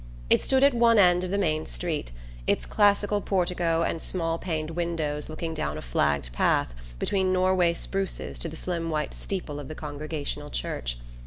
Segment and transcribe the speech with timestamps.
[0.31, 2.11] It stood at one end of the main street,
[2.47, 8.39] its classic portico and small paned windows looking down a flagged path between Norway spruces
[8.39, 10.97] to the slim white steeple of the Congregational church.